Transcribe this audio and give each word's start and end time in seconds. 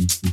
Mm-hmm. 0.00 0.29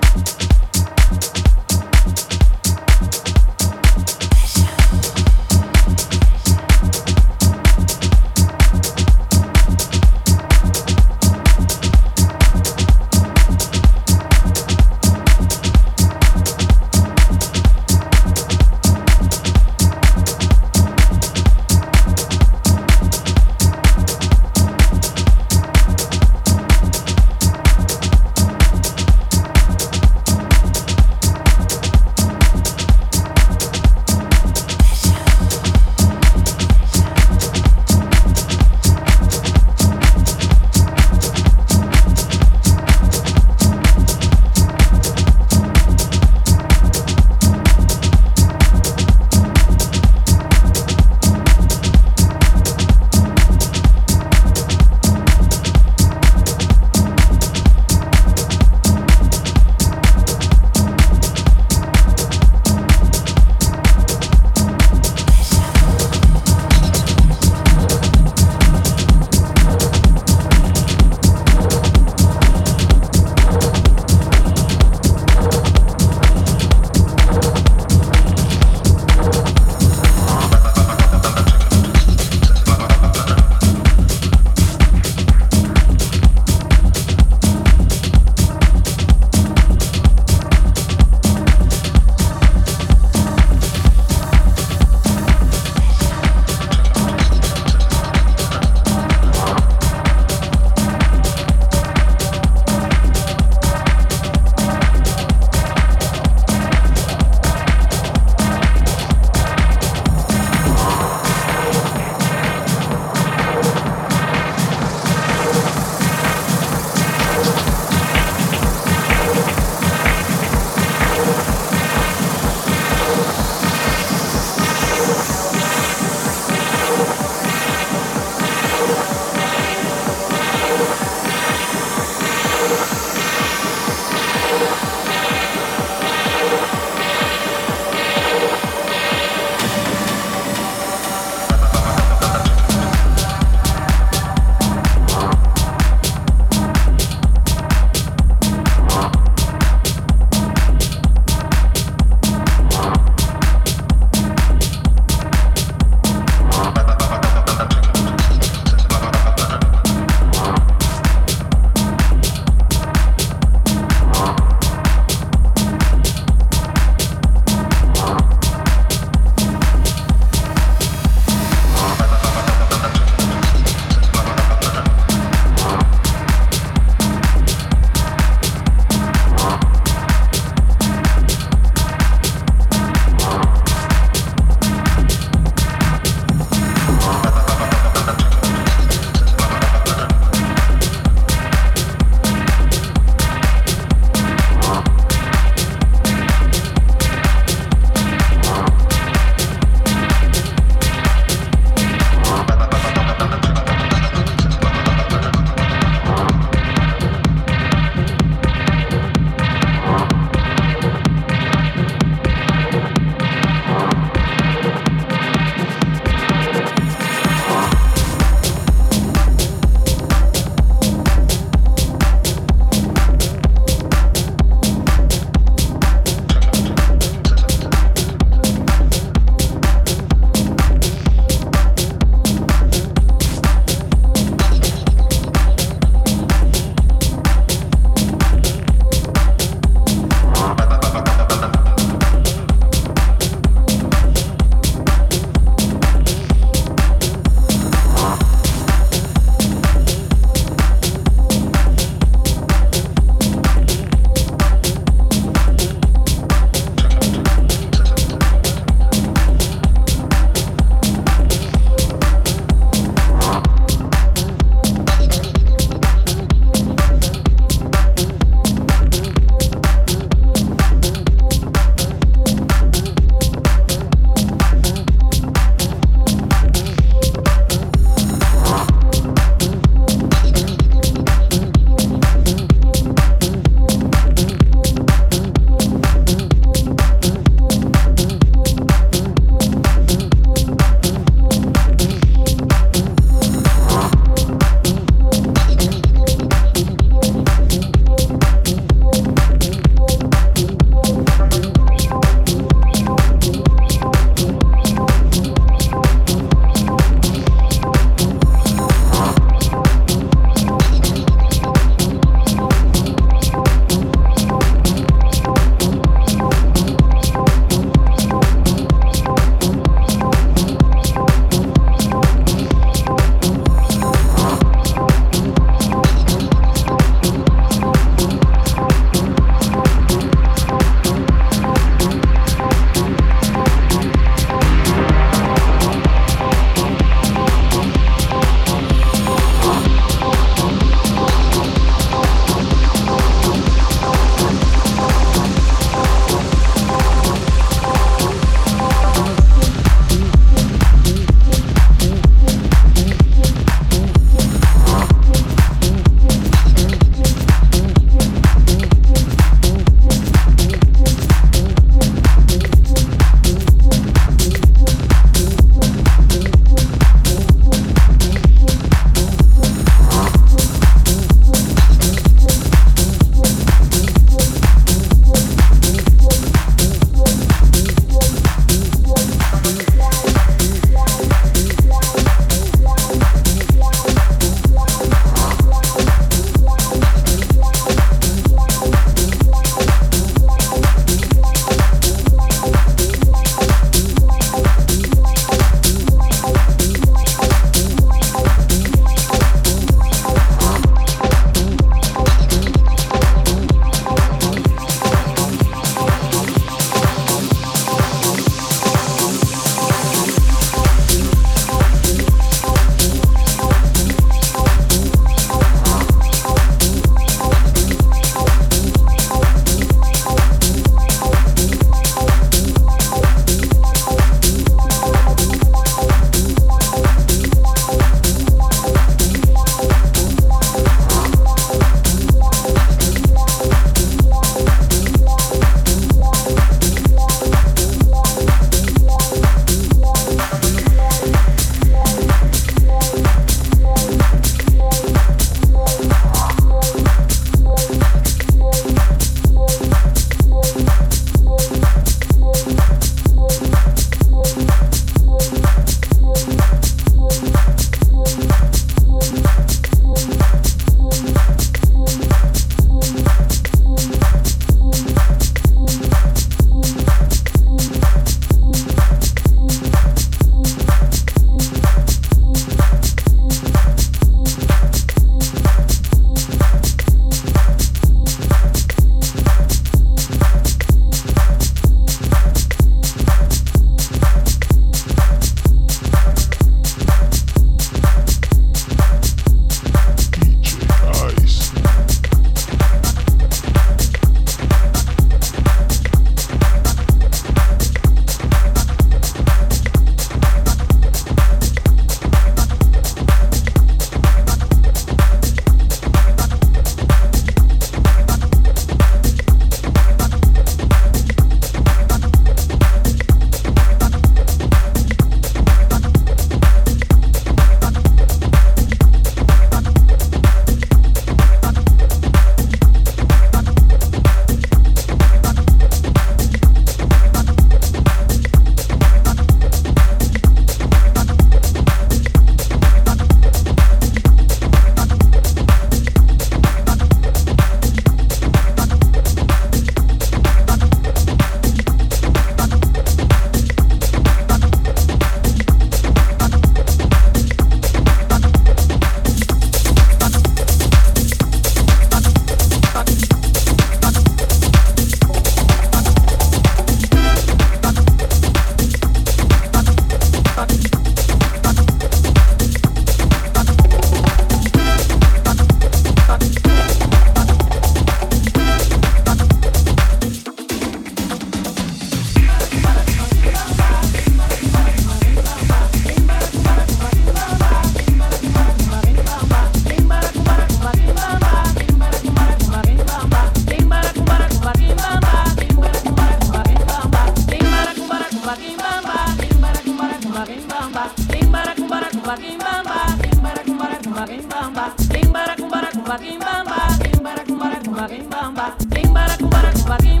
bamba, 593.96 594.06
vem 594.06 594.22
bamba, 594.22 594.74
vem 594.90 595.06
baracumbara 595.06 595.68
com 595.68 595.82
vem 595.96 596.18
bamba, 596.18 596.56
vem 596.78 597.02
baracumbara 597.02 597.56
com 597.64 597.74
vem 597.88 598.02
bamba, 598.08 598.56
vem 598.68 598.92
baracumbara 598.92 599.52
com 599.52 599.68
vem 599.76 600.00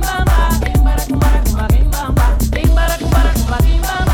vem 0.60 0.84
baracumbara 0.84 1.40
com 1.40 1.66
vem 1.68 1.88
vem 2.50 2.74
baracumbara 2.74 3.32
com 3.32 3.46
vem. 3.62 4.05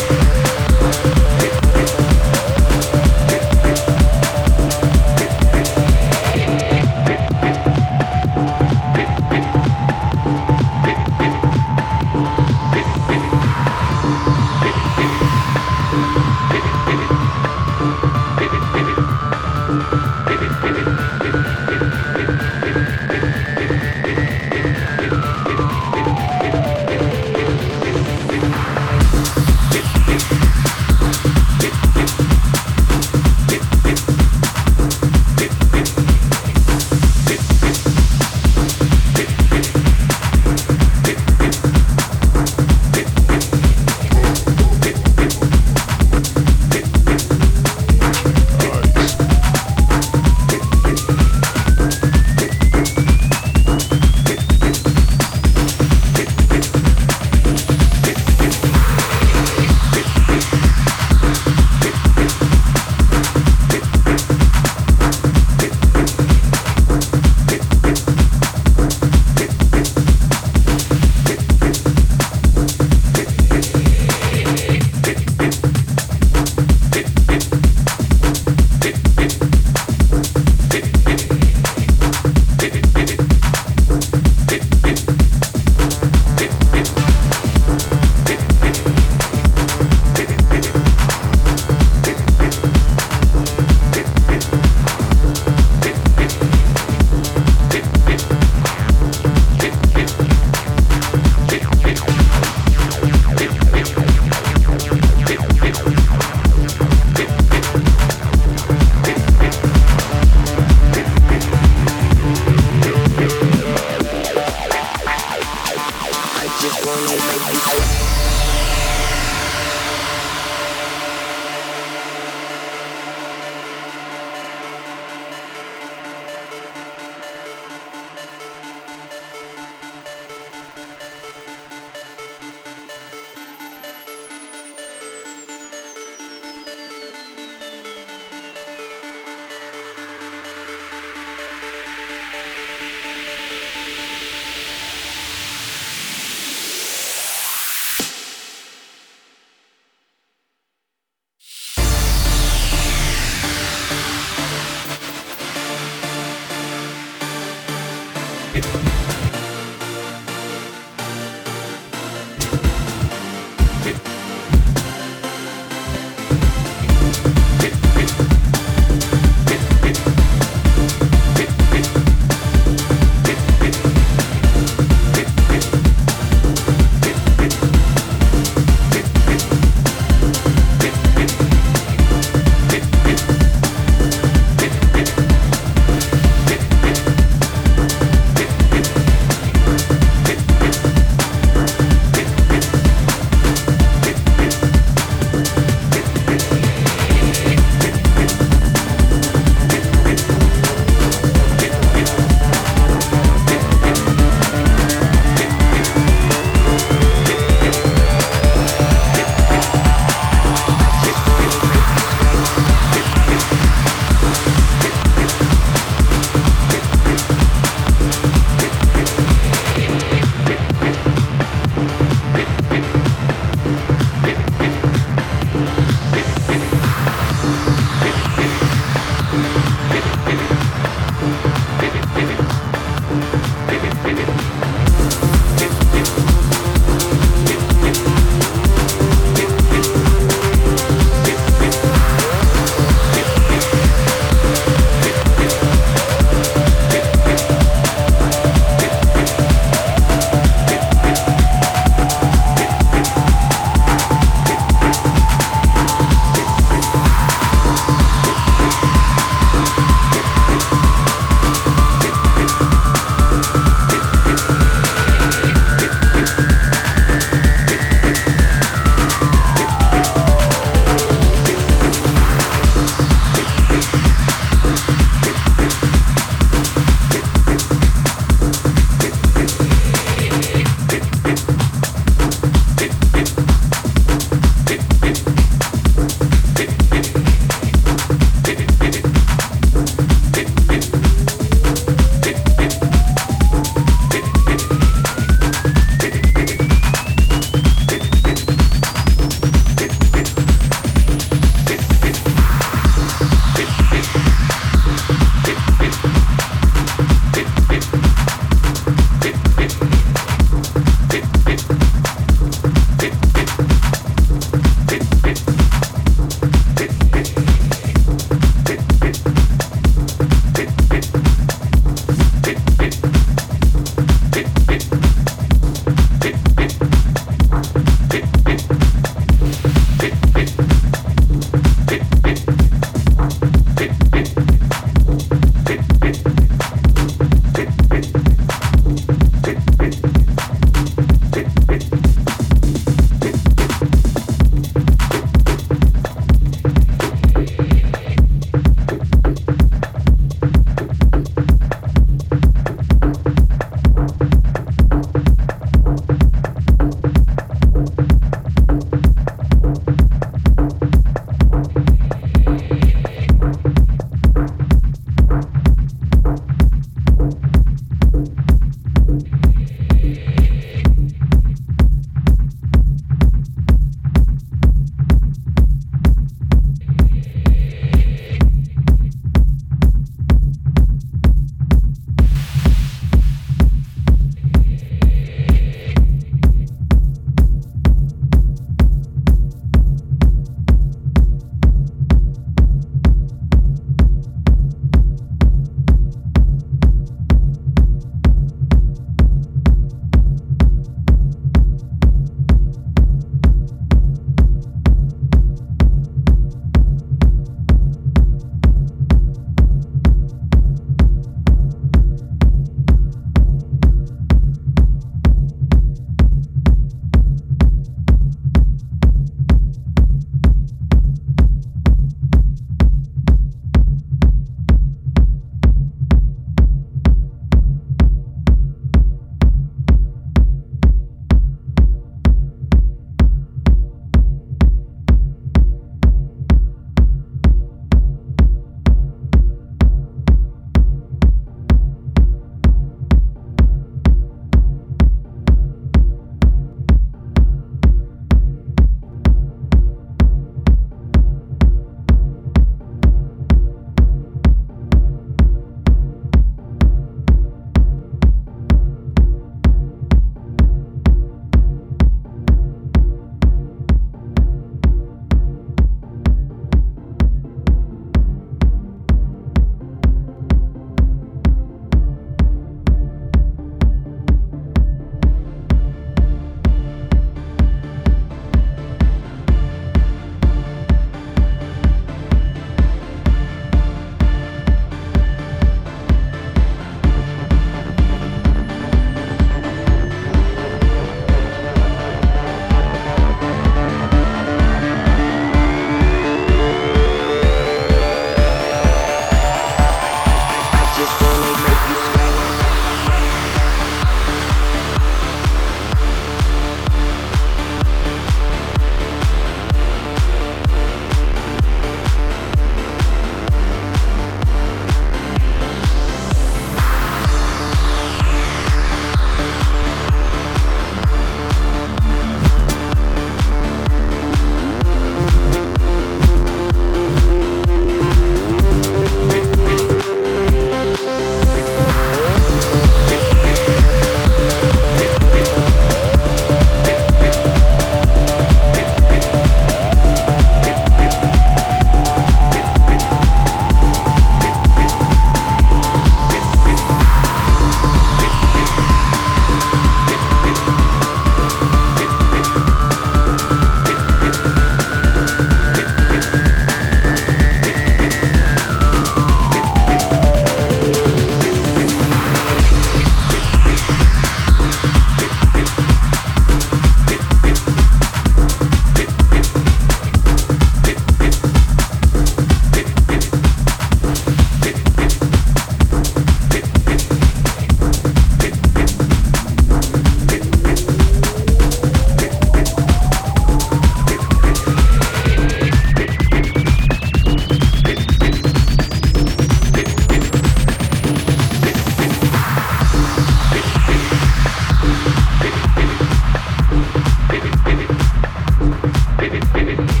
Bin 599.21 599.35
ich, 599.35 599.45
bin 599.53 599.67
ich. 599.69 600.00